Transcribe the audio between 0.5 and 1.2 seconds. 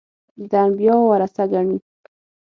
انبیاوو